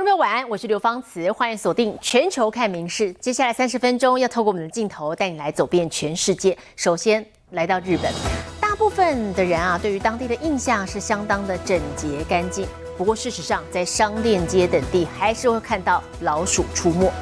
[0.00, 3.12] 观众朋友晚安，我是刘芳慈，欢迎锁定全球看名事。
[3.20, 6.56] 接下来三十分钟要透过我们的镜头带你来走遍全世界。
[6.74, 8.10] 首先来到日本，
[8.58, 12.66] 大部分的人啊，对于当地的印象是相当的整洁干净。
[12.96, 17.12] 不过事实上，在商店街等地还是会看到老鼠出没。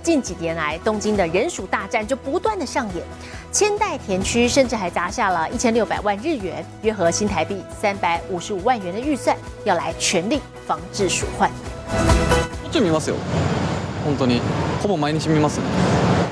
[0.00, 3.04] 近几年来，东京的人鼠大战就不断的上演。
[3.50, 11.50] 千代田区甚至还砸下了一千六百万日元，约合新台币三百五十五万元的预算，要来全力防治鼠患。
[11.88, 13.16] しょっち見ますよ。
[14.04, 14.40] 本当に。
[14.82, 15.66] ほぼ毎日見ますね。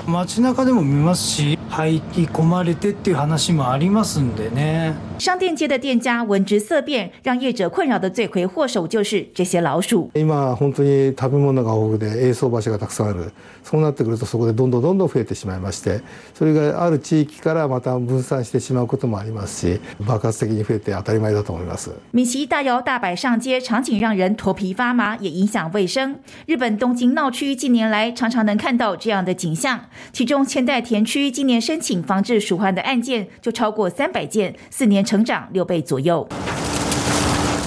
[0.06, 10.10] 街中でも見ますし入り込まれてっていう話もありますんでね商店街的店家闻之色变，让业者困扰的罪魁祸首就是这些老鼠。
[10.14, 13.32] 今本当に食べ物が豊富で営巣場所がたくさんある
[13.64, 16.02] そうなってくるとそこでどんどんどんどん増えてしまいまして
[16.34, 26.20] それがある地域からまた分散してしまうこともありますし爆発的に増えて当たり前だと思います米奇大摇大摆上街，场景让人头皮发麻，也影响卫生。
[26.46, 29.80] 日本东京闹区近年来常常能看到这样的景象，
[30.11, 36.27] 其中千代田区今年申请防治鼠患的案件就超过三百件，四年成长六倍左右。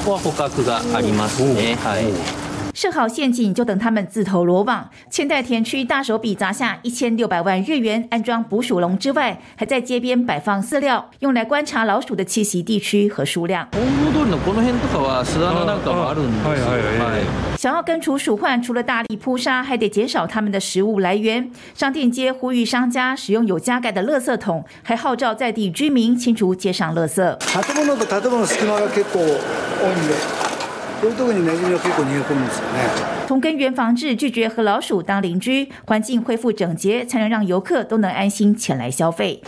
[0.04, 1.76] ここは捕獲がありますね。
[1.76, 2.37] はい。
[2.78, 4.90] 设好陷阱，就等他们自投罗网。
[5.08, 13.68] 千代田区大手笔砸下一千六百万日元安装捕鼠笼之外，还在街边摆放饲料，用来观察老鼠的栖息地区和数量。
[13.70, 16.66] 本郷通りのこの辺とかは巣穴なんかもあるんですよ。
[17.04, 17.22] はい。
[17.56, 21.50] 想要根除鼠患，除了大力扑杀，还得减少他们的食物来源。
[21.74, 27.22] 商店街呼吁商家使用有加盖的垃圾桶，还号召在地居民清除街上垃圾。
[31.01, 33.25] 都都给你南京的黑狗，你也不能走呢。
[33.27, 39.41] 从根源防治，拒绝和老鼠当邻居，环境恢复整洁，才能让游客都能安心前来消费。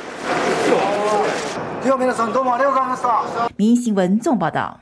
[3.58, 4.78] 民营新闻总报道。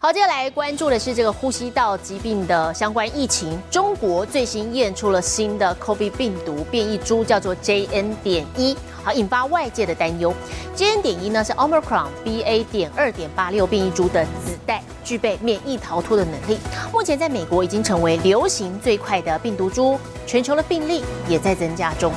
[0.00, 3.58] 好，接下来关注的是这个呼吸道疾病的相关疫情。
[3.70, 8.14] 中国最新验出了新的 COVID 病毒变异株，叫做 JN.
[8.22, 10.32] 点一，好，引发外界的担忧。
[10.76, 11.02] JN.
[11.02, 12.64] 点一呢是 Omicron BA.
[12.64, 14.82] 点二点八六变异株的子代。
[15.04, 16.58] 具备免疫逃脱的能力。
[16.92, 22.12] 目前在美国已经成为流行最快的病毒株，全球的病例也在增加中。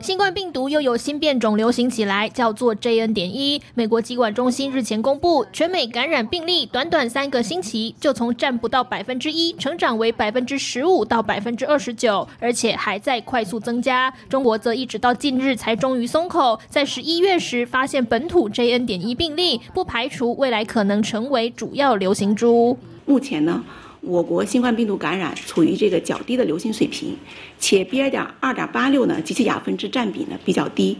[0.00, 3.60] 新冠病毒又有新变种流行起来，叫做 JN 点一。
[3.74, 14.12] 美国疾管中心日前公布，全美感染病例短短三个星期就从占不到百分之一，成长为百分之十五到百分之二十九，而且还在快速增加。
[14.28, 22.78] 中国则一直到近日才终于松口，在十一月时发现本土 JN 点一病例，不排除未来可能成为主要流行株。
[23.06, 23.62] 目前呢？
[24.06, 27.16] 我国新冠病毒感染处于这个较低的流行水平，
[27.58, 28.00] 且 B.
[28.02, 30.96] 二点二点八六呢及其亚分支占比呢比较低。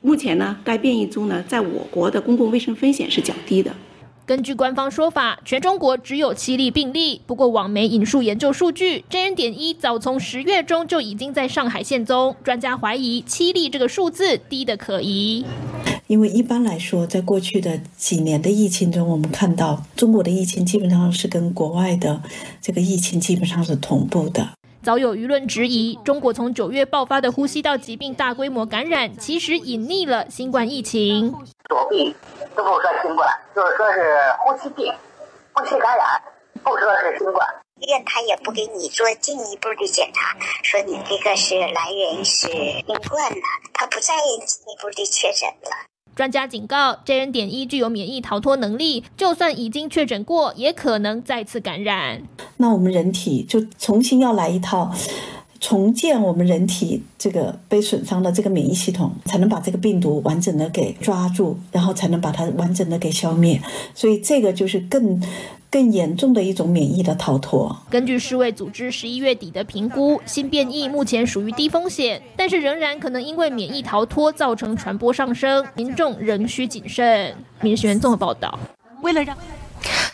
[0.00, 3.74] 目前呢，该变异株呢在我国的公共卫生风险是较低的。
[4.32, 7.20] 根据官方说法，全中国只有七例病例。
[7.26, 12.34] 不过，网媒引述研究数据，JN 点一早从十月中就已经在上海现踪。
[12.42, 15.44] 专家怀疑七例这个数字低的可疑。
[16.06, 22.22] 因为一般来说，在过去的几年的疫情中，我们看到中国的疫情基本上是跟国外的
[22.62, 24.48] 这个疫情基本上是同步的。
[24.82, 31.34] 早有舆论质疑，中国从九月爆发的呼吸道疾病大规模感染，其实隐匿了新冠疫情。
[31.72, 32.14] 躲避
[32.54, 34.92] 都不说新冠，就是说是呼吸病、
[35.54, 36.22] 呼吸感染，
[36.62, 37.48] 不说是新冠。
[37.80, 43.36] 医院他也不给你做进一步的检查，说你这个是来源是新冠了，
[43.72, 44.12] 他不再
[44.44, 45.70] 进一步的确诊了。
[46.14, 52.22] 专家警告，JN 点一具有免疫逃脱能力，就算已经确诊过，也可能再次感染。
[52.58, 54.92] 那我们人体就重新要来一套，
[55.62, 63.62] 重建我们人体这个被损伤的这个免疫系统，才能把这个病毒完整的给抓住，然后才能把它完整的给消灭。
[63.94, 65.22] 所以这个就是更。
[65.72, 67.74] 更严重的一种免疫的逃脱。
[67.88, 77.34] 根据世卫组织十一月底的评估，新变异目前属于低风险，但是仍然可能因为免疫逃脱造成传播上升，民众仍需谨慎。
[77.62, 78.58] 民事员综合报道。
[79.00, 79.34] 为了让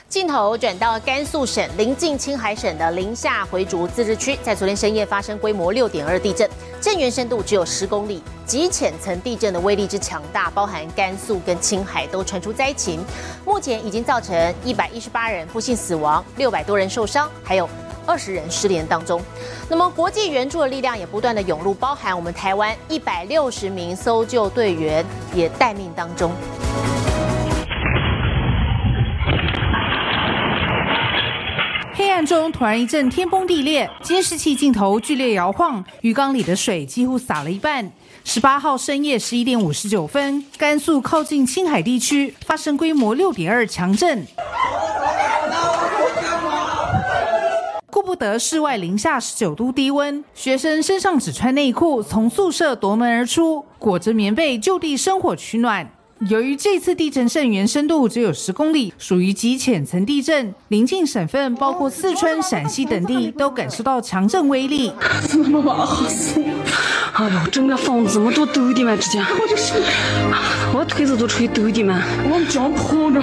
[0.09, 6.49] 镜头转到甘肃省临近青海省的临夏回族自治区，在昨天深夜发生规模六点二地震，
[6.81, 13.05] 震源深度只有十公里，极浅层地震的威力之强大，包含甘肃跟青海都传出灾情。
[13.45, 17.69] 目前已经造成一百一十八人不幸死亡，六百多人受伤，还有
[18.07, 19.21] 二十人失联当中。
[19.69, 25.05] 那么国际援助的力量也不断的涌入，包含我们台湾一百六十名搜救队员
[25.35, 26.33] 也待命当中。
[32.29, 37.91] 中突然一阵天崩地裂，监视器镜头剧烈摇晃，鱼缸里的水几乎洒了一半。
[38.23, 44.27] 十八号深夜十一点五十九分，甘肃靠近青海地区发生规模六点二强震。
[47.91, 55.91] 顾不得室外零下十九度低温，学生身上只穿内裤，从宿舍夺门而出，裹着棉被就地生火取暖。
[56.27, 64.93] 由于这次地震震源深度只有十公里，属于极浅层地震，临近省份包括四川、陕西等地都感受到强震威力。
[65.29, 65.77] 怎么办？
[65.77, 66.43] 好死！
[67.13, 69.21] 哎呦，整个房子么都抖的嘛，直接。
[69.21, 69.75] 我就是，
[70.75, 72.03] 我腿子都吹抖的嘛。
[72.25, 73.23] 我脚跑着，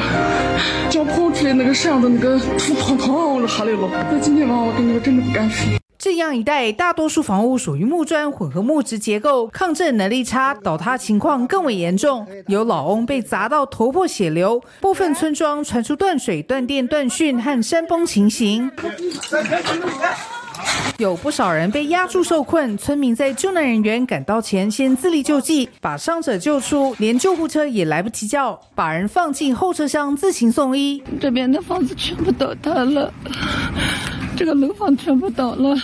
[0.89, 3.89] 脚跑出来那个身上的那个土泡汤了下来了。
[4.09, 5.77] 那今天晚上我跟你说真的不敢睡。
[6.05, 12.27] 这样一带大多数房屋属于木砖混合木质结构，抗震能力差，倒塌情况更为严重。
[12.45, 18.71] 有老翁被砸到头破血流，部分村庄传出断水、断电、断讯和山崩情形。
[20.99, 31.01] 有不少人被压住受困，村民在救难人员赶到前先自力救济，把伤者救出，连救护车也来不及叫，把人放进后车厢自行送医。
[31.19, 33.11] 这边的房子全部倒塌了。
[34.35, 35.75] 这个楼房全部倒了。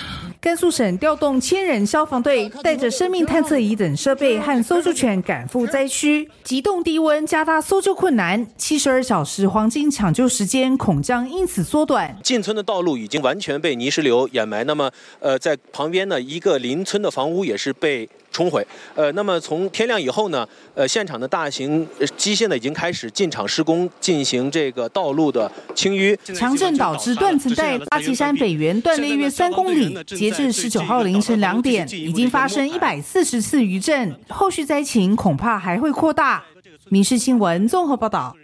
[0.41, 6.27] 甘肃省调动千人消防队，带着生命探测仪等设备和搜救犬赶赴灾区。
[6.43, 12.17] 急冻低温加大搜救困难，七十二小时黄金抢救时间恐将因此缩短。
[12.23, 14.89] 进村的道路已经完全被泥石流掩埋，那么，
[15.19, 18.09] 呃，在旁边呢，一个邻村的房屋也是被。
[18.31, 26.17] 冲毁，呃，那么从天亮以后呢，呃，现场的大型机械呢已经开始进场施工，进行这个道路的清淤。
[26.33, 36.43] 强震导致断层带八旗山北缘断裂约三公里，截至十九号凌晨两点，已经发生一百四十次余震，后续灾情恐怕还会扩大。
[36.89, 38.35] 民事新闻综合报道。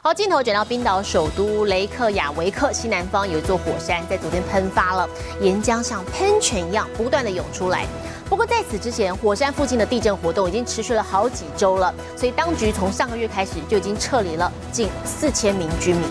[0.00, 5.08] 好，镜头转到冰岛首都雷克雅维克西南方有一座火山，在昨天喷发了，
[5.40, 7.84] 岩浆像喷泉一样不断的涌出来。
[8.28, 16.02] 不过在此之前，火山附近的地震活动已经持续了好几周了，所以当局从上个月开始就已经撤离了近四千名居民。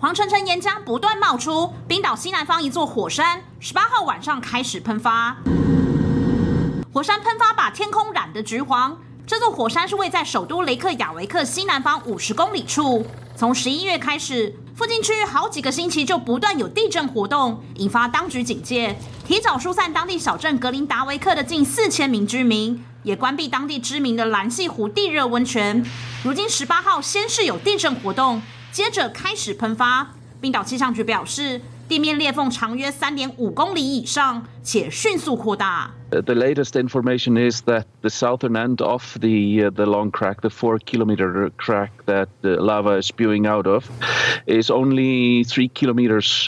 [0.00, 5.36] 黄澄澄岩浆不断冒出，冰岛西南方一座火山十八号晚上开始喷发，
[6.92, 8.98] 火山喷发把天空染得橘黄。
[9.30, 13.06] 这座火山是位在首都雷克雅维克西南方五十公里处，
[13.36, 14.52] 从十一月开始。
[14.74, 25.80] 附近区域好几个星期就不断有地震活动，引发当局警戒，提早疏散当地小镇格林达维克的近四千名居民，也关闭当地知名的蓝溪湖地热温泉。
[26.24, 28.42] 如今十八号先是有地震活动，
[28.72, 30.08] 接着开始喷发。
[30.40, 31.60] 冰岛气象局表示。
[31.90, 35.90] 地面裂缝长约三点五公里以上，且迅速扩大。
[36.10, 41.90] The latest information is that the southern end of the the long crack, the four-kilometer crack
[42.06, 43.86] that the lava is spewing out of,
[44.46, 46.44] is only three kilometers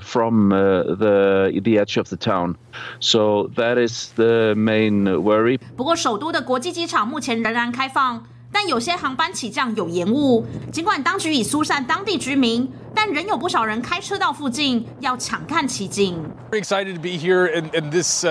[0.00, 2.54] from the the edge of the town.
[3.00, 5.58] So that is the main worry.
[5.76, 8.24] 不过，首都的国际机场目前仍然开放。
[8.54, 16.16] 但有些航班起降有延误，尽管当局已疏散当地居民，但仍有不少人开车到附近要抢看奇景。
[16.52, 18.24] Excited to be here in in this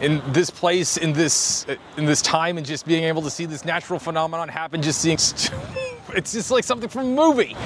[0.00, 1.64] in this place in this
[1.96, 4.80] in this time and just being able to see this natural phenomenon happen.
[4.80, 5.18] Just seeing
[6.14, 7.56] it's just like something from a movie.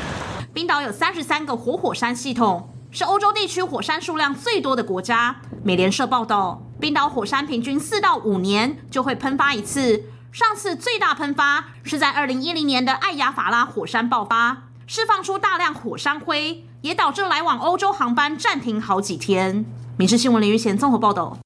[0.55, 5.37] 冰岛有三十三个活火山系统，是欧洲地区火山数量最多的国家。
[5.62, 10.03] 美联社报道，冰岛火山平均四到五年就会喷发一次。
[10.32, 19.65] 上次最大喷发是在二零一零年的艾亚法拉火山爆发，释放出大量火山灰，也导致来往欧洲航班暂停好几天。
[19.96, 21.37] 民事新闻林玉贤综合报道，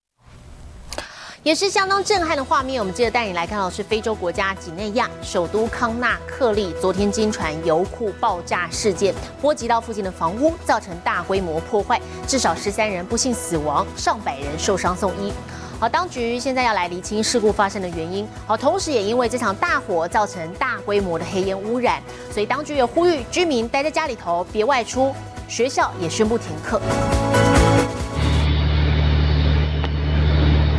[1.42, 2.78] 也是相当震撼的画面。
[2.78, 15.32] 我们接着带你来看到是非洲国家几内亚首都康纳克利，昨天经传油库爆炸事件波及到附近的房屋，造成大规模破坏，至少十三人不幸死亡，上百人受伤送医。
[15.80, 18.26] 好，当局现在要来厘清事故发生的原因。
[18.46, 25.14] 好，同时也因为这场大火造成大规模的黑烟污染，所以当局也呼吁居民待在家里头，别外出。
[25.46, 26.80] 学校也宣布停课。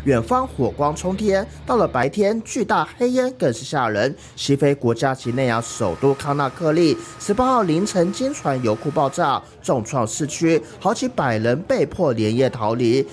[0.06, 4.16] 远方火光冲天，到了白天，巨大黑烟更是吓人。
[4.36, 13.08] 西非国家及内亚首都康纳克利，十八号凌晨经传油库爆炸，重创市区，好几百人被迫连夜逃离。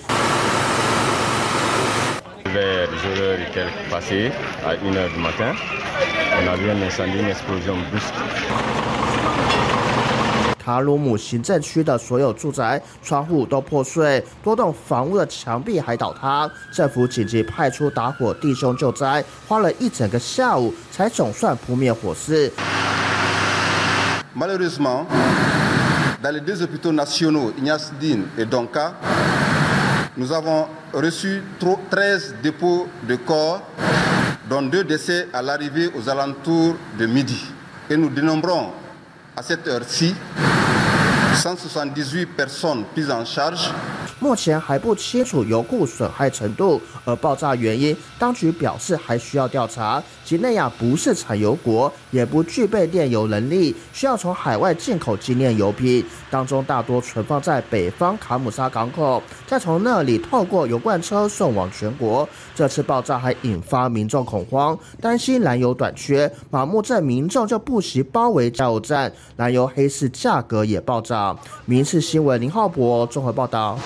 [2.53, 4.31] Vers heures et quelques passées,
[4.63, 5.53] à 1h du matin,
[6.39, 8.13] on a vu un incendie, une explosion brusque.
[10.63, 16.49] 卡鲁姆行政区的所有住宅窗户都破碎，多栋房屋的墙壁还倒塌。
[16.71, 22.49] 政府紧急派出打火弟兄救灾，花了一整个下午才总算扑灭火势。
[24.33, 25.05] Malheureusement,
[26.23, 28.93] dans les deux hôpitaux nationaux, Ignace Dine et Donka,
[30.15, 31.41] nous avons reçu
[31.89, 33.61] 13 dépôts de corps,
[34.49, 37.41] dont deux décès à l'arrivée aux alentours de midi.
[37.89, 38.71] Et nous dénombrons
[39.35, 40.15] à cette heure-ci
[41.35, 43.71] 178 personnes prises en charge.
[44.23, 50.01] 目前还不清楚油库损害程度，而爆炸原因，当局表示还需要调查。
[50.23, 62.27] 吉内亚不是产油国，也不具备炼油能力，需要从海外进口精炼油品，当中大多存放在北方卡姆沙港口，再从那里透过油罐车送往全国。
[62.55, 71.37] 这次爆炸还引发民众恐慌，担心燃油短缺，马木镇民众就不惜包围加油站，燃油黑市价格也暴涨。
[71.65, 73.77] 民事新闻林浩博综合报道。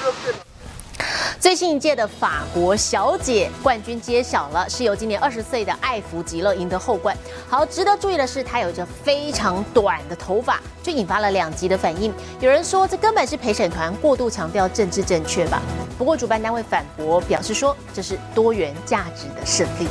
[1.39, 7.15] 最新一届的法国小姐冠军揭晓了，是由今年二十岁的艾弗吉勒赢得后冠。
[7.47, 12.11] 好，值得注意的是，她有着非常短的头发，就引发了两极的反应。
[12.39, 15.61] 有人说，这根本是陪审团过度强调政治正确吧？
[15.95, 19.87] 不过主办单位反驳，表示说这是多元价值的胜利。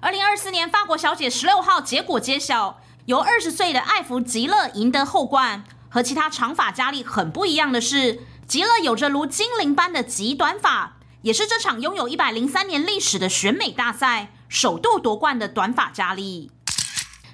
[0.00, 5.64] 二零二四年法国小姐十六号结果揭晓，由二十岁的艾弗吉勒赢得后冠。
[5.88, 8.20] 和其他长发佳丽很不一样的是。
[8.52, 16.50] 吉勒有着如精灵般的极短发，也是这场拥有一百零三年历史的选美大赛首度夺冠的短发佳丽。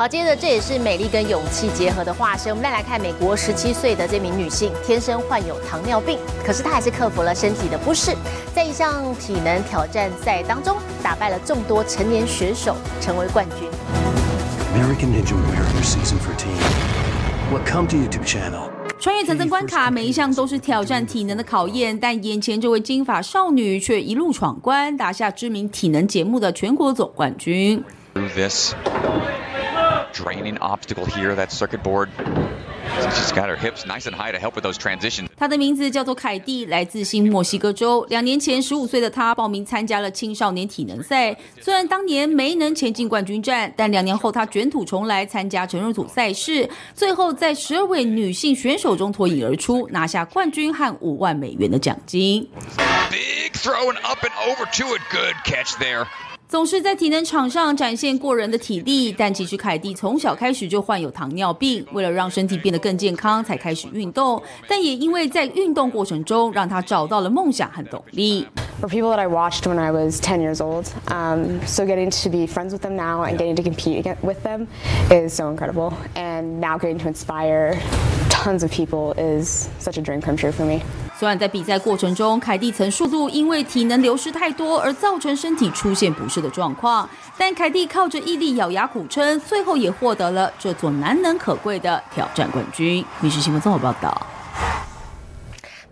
[0.00, 2.50] 好，接着这也是美丽跟勇气结合的化身。
[2.50, 8.16] 我们再来看美国十七岁的这名女性，天生患有糖尿病，可是她还是克服了身体的不适，
[8.54, 13.68] 在一项体能挑战赛当中打败了众多成年选手，成为冠军。
[14.74, 16.48] American Ninja Warrior Season 14
[17.52, 18.70] Welcome to YouTube channel。
[18.98, 27.84] 穿越层层关卡，每一项都是挑战体能的考验，但眼前这位金发少女却一路闯关，打下知名体能节目的全国总冠军。
[30.12, 32.08] Draining obstacle here, that circuit board.
[33.12, 35.28] She's got her hips nice and high to help with those transitions.
[35.36, 38.04] 她的名字叫做凯蒂，来自新墨西哥州。
[38.08, 52.48] 两年前，十五岁的她报名参加了青少年体能赛，虽然当年没能前进冠军战，但两年后她卷土重来，参加成人组赛事，最后在十二位女性选手中脱颖而出，拿下冠军和五万美元的奖金。
[53.10, 56.06] Big throw and up and over to it, good catch there.
[56.50, 61.86] 总是在体能场上展现过人的体力，但其实凯蒂从小开始就患有糖尿病。
[61.92, 64.42] 为了让身体变得更健康，才开始运动。
[64.66, 68.44] 但也因为在运动过程中，让他找到了梦想和动力。
[68.80, 72.48] For people that I watched when I was 10 years old, um, so getting to be
[72.48, 74.66] friends with them now and getting to compete with them
[75.08, 75.92] is so incredible.
[76.16, 77.78] And now getting to inspire
[78.28, 80.82] tons of people is such a dream come true for me.
[81.20, 93.04] 虽然在比赛过程中，凯蒂曾数度因为体能流失太多而造成身体出现不适的状况，但凯蒂靠着毅力咬牙苦撑，最后也获得了这座难能可贵的挑战冠军。
[93.20, 94.26] 《民事新闻》综合报道。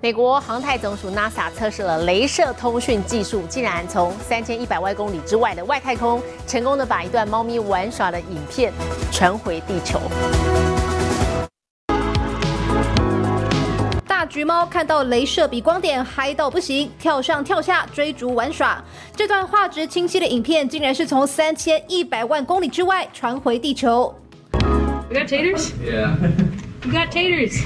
[0.01, 8.73] 美国航太总署 NASA 测试了镭射通讯技术，竟然从三千一百万公里之外的外太空，成功的把一段猫咪玩耍的影片
[9.13, 10.01] 传回地球。
[14.39, 18.81] 橘猫看到镭射比光点嗨到不行，跳上跳下追逐玩耍。
[19.17, 24.15] 这段画质清晰的影片，竟然是从三千一百万公里之外传回地球。
[25.11, 25.73] We got taters.
[25.85, 26.15] Yeah.
[26.85, 27.65] We got taters.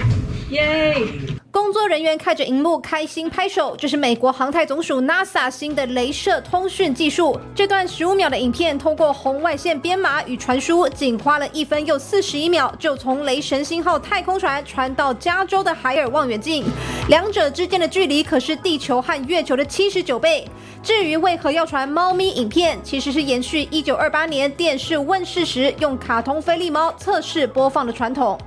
[0.50, 1.31] Yay.
[1.52, 7.38] 工作人员看着荧幕开心拍手，这是美国航太总署 NASA 新的镭射通讯技术。
[7.54, 16.64] 这段十五秒的影片，通过红外线编码与传输，仅花了一分又四十一秒，就从雷神星号太空船传到加州的海尔望远镜。
[17.10, 20.48] 两者之间的距离可是地球和月球的七十九倍。
[20.82, 28.38] 至于为何要传猫咪影片，其实是延续一九二八年电视问世时用卡通菲利猫测试播放的传统。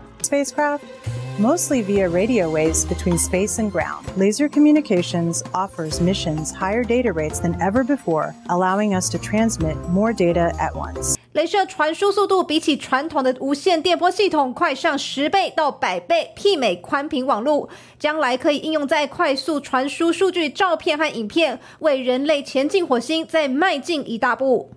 [1.38, 4.04] mostly via radio waves between space and ground.
[4.16, 10.12] Laser communications offers missions higher data rates than ever before, allowing us to transmit more
[10.12, 11.16] data at once.
[11.32, 17.68] 镭射传输速度比起传统的无线电波系统快上十倍到百倍，媲美宽频网络。
[17.98, 24.70] 将来可以应用在快速传输数据、照片和影片，为人类前进火星再迈进一大步。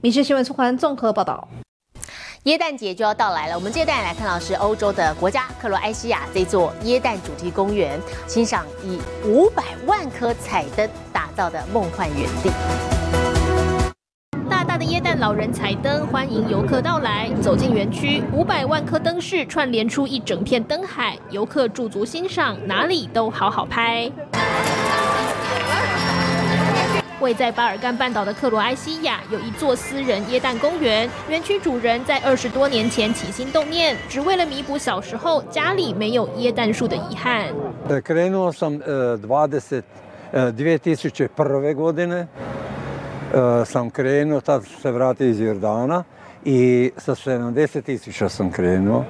[0.00, 1.48] 民事新闻从综合报道。
[2.45, 12.49] 耶诞节就要到来了，我们接下来来看到是欧洲的国家克罗埃西亚这座耶诞主题公园，欣赏以五百万颗彩灯打造的梦幻园地。
[14.49, 17.29] 大大的耶诞老人彩灯欢迎游客到来。
[17.43, 24.11] 走进园区，五百万颗灯饰串联出一整片灯海，游客驻足欣赏，哪里都好好拍。
[27.21, 37.53] 位在巴尔干半岛的克罗埃西亚有一座私人耶诞公园，园区主人在二十多年前起心动念，只为了弥补小时候家里没有耶诞树的遗憾。
[38.03, 38.79] Krenuo sam
[39.17, 39.83] dvadeset
[40.51, 42.27] dvije tisuće prve godine
[43.65, 46.03] sam krenuo, tad se vratio iz Jordana
[46.45, 49.03] i sa sedamdeset tisuća sam krenuo.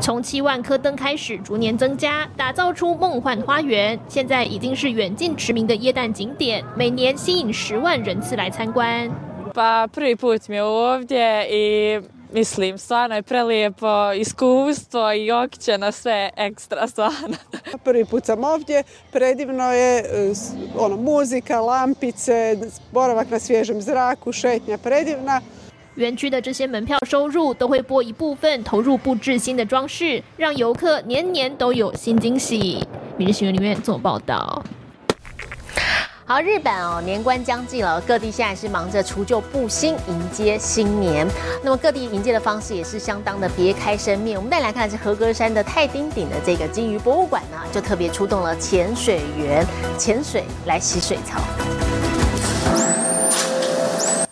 [0.00, 3.98] 从七万颗灯开始，逐年增加，打造出梦幻花园。
[4.08, 9.08] 现在已经是远近驰名的耶诞景点，每年吸引十万人次来参观。
[9.54, 12.00] Pa prvi put mi je ovdje i
[12.32, 17.36] mislim stvarno je prelijepo iskustvo i okće na sve ekstra stvarno.
[17.84, 20.04] Prvi put sam ovdje, predivno je
[20.78, 22.56] ono muzika, lampice,
[22.92, 25.40] boravak na svježem zraku, šetnja predivna.
[25.97, 32.87] 园区的这些门票收入都会拨一部分投入布置新的装饰，让游客年年都有新惊喜。
[33.17, 34.63] 明日新闻里面做报道。
[36.23, 41.27] 好，日本哦，年关将近了，各地现在是忙着除旧布新，迎接新年。
[41.63, 44.37] 那么各地迎接的方式也是相当的别开生面。
[44.37, 49.65] 我们再来看是和歌山的太丁顶的这个金鱼博物馆呢，就特别出动了潜水员
[49.97, 51.41] 潜水来洗水槽。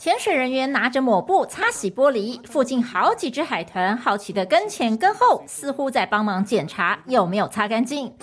[0.06, 8.13] 潜水人员拿着抹布擦洗玻璃，附近好几只海豚好奇的跟前跟后，似乎在帮忙检查有没有擦干净。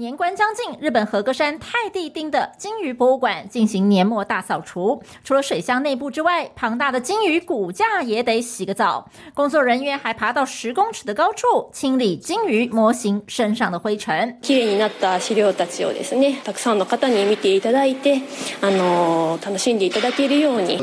[0.00, 5.02] 年关将近，日本和歌山太地町的金鱼博物馆进行年末大扫除。
[5.24, 9.08] 除了水箱内部之外，庞大的金鱼骨架也得洗个澡。
[9.32, 14.36] 工作人员还爬到十公尺的高处，清理金鱼模型身上的灰尘。
[14.42, 18.20] 綺麗になった資料たちをですね、たくさんの方に見ていただいて、
[18.60, 20.78] あの楽しんでいただけるように。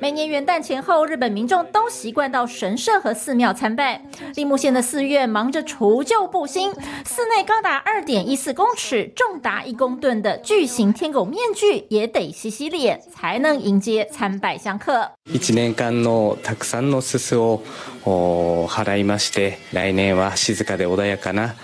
[0.00, 4.02] 每年元旦前后，日本民众都习惯到神社和寺庙参拜。
[4.34, 6.40] 立木县的寺院忙着除旧布。
[6.46, 6.70] 新
[7.04, 15.12] 寺内高达二点一四公尺、重达一公吨的巨型天狗面具也得洗洗脸，才能迎接参拜香客。
[15.32, 17.62] 一年間のたくさんのすすを
[18.04, 21.54] 払いまして、来年は静かで穏やかな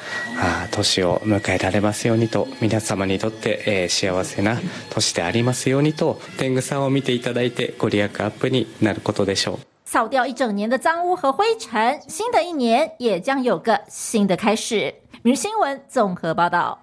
[0.71, 9.70] 年を迎えられますようにと、皆様にとって幸せな年でありますようにと、天狗さんを見ていただいてご利益アップになることでしょう。
[9.92, 14.96] 扫掉一整年的脏污和灰尘，新的一年也将有个新的开始。
[15.22, 16.80] 明日新闻综合报道。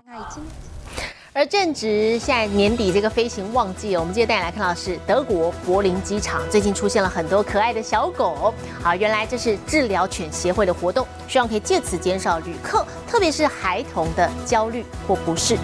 [1.33, 8.53] 而正值现在年底这个飞行旺季我们今天带你来看到是德国柏林机场最近出现了很多可爱的小狗。
[8.83, 15.57] 好，原来这是治疗犬协会的活动，希望可以借此减少旅客，特别是孩童的焦虑或不适。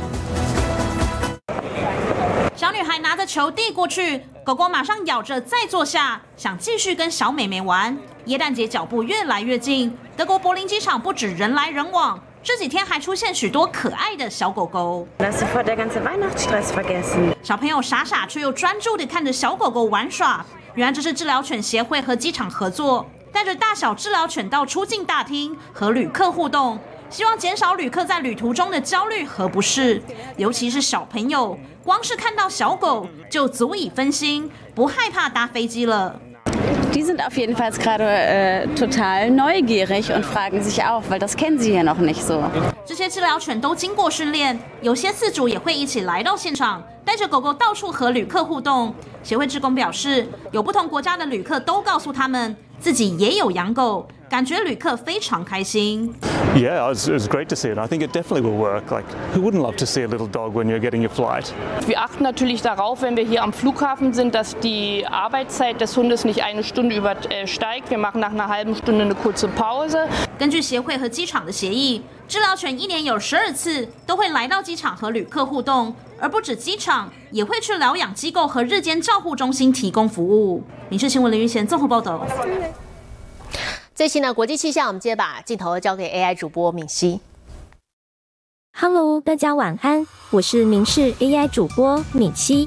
[2.74, 7.96] 女孩拿着球递过去，狗狗马上咬着再坐下，想继续跟小美眉玩。
[8.24, 15.06] 耶诞节脚步越来越近，德国柏林机场不止人来人往，这几天还出现许多可爱的小狗狗。
[17.44, 20.44] 小朋友傻傻却又专注地看着小狗狗玩耍。
[20.74, 26.76] 原来这是治疗犬协会和机场合作，带着大小治疗犬到出境大厅和旅客互动。
[27.14, 30.02] 希望减少旅客在旅途中的焦虑和不适，
[30.36, 36.20] 尤其是小朋友，光是看到小狗就足以分心，不害怕搭飞机了。
[36.92, 41.70] Die sind auf jeden Fall gerade total neugierig und fragen sich auch, weil das kennen sie
[41.70, 42.42] hier noch nicht so。
[42.84, 48.92] 这些治疗犬都经过训练，有些饲主也会一起来到现场，带着狗狗到处和旅客互动。
[49.22, 52.56] 协会职工表示，有不同国家的旅客都告诉他们。
[52.80, 56.12] 自己也有养狗，感觉旅客非常开心。
[56.56, 57.78] Yeah, it was, it was great to see it.
[57.78, 58.90] I think it definitely will work.
[58.92, 59.04] Like,
[59.34, 61.52] who wouldn't love to see a little dog when you're getting your flight?
[61.86, 66.24] Wir achten natürlich darauf, wenn wir hier am Flughafen sind, dass die Arbeitszeit des Hundes
[66.24, 67.90] nicht eine Stunde übersteigt.
[67.90, 70.08] Wir machen nach einer halben Stunde eine kurze Pause.
[70.38, 75.94] 根据协会和机场的协议，治疗犬一年有十二次都会来到机场和旅客互动。
[76.20, 80.62] 而不止机场，也会去疗养机构和日间照护中心提供服务。
[80.88, 82.24] 民事新闻林云贤综合报道。
[83.94, 87.20] 最新的国际气象，我们接着把镜头交给 AI 主播敏熙。
[88.76, 92.66] Hello，大家晚安，我是民事 AI 主播敏熙。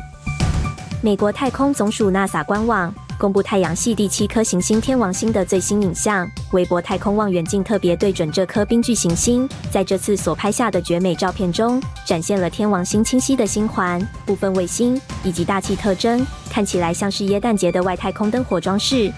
[1.04, 19.12] 美国太空总署 NASA 官网公布太阳系第七颗行星天王星的最新影像，韦伯太空望远镜特别对准这颗冰巨行星，在这次所拍下的绝美照片中，展现了天王星清晰的星环、部分卫星以及大气特征，看起来像是耶诞节的外太空灯火装饰。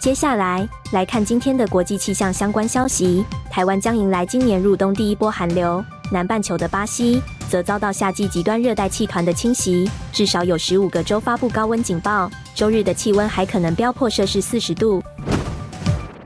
[0.00, 5.84] 接下来来看今天的国际气象相关消息，台湾将迎来今年入冬第一波寒流。
[6.10, 12.30] 南半球的巴西则遭到夏季极端热带气团的侵袭，至少有十五个州发布高温警报。
[12.54, 15.02] 周日的气温还可能飙破摄氏四十度。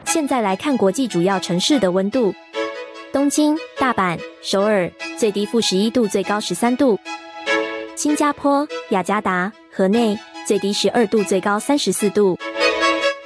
[0.06, 2.32] 现在来看国际主要城市的温度：
[3.12, 6.96] 东京、大阪、首尔，最低负十一度，最高十三度；
[7.96, 12.38] 新加坡、雅加达、河内，最低十二度，最高三十四度；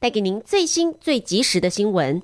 [0.00, 2.22] 带给您最新最及时的新闻。